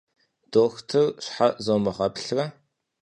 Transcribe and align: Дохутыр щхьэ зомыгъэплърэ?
Дохутыр 0.51 1.07
щхьэ 1.23 1.47
зомыгъэплърэ? 1.63 2.45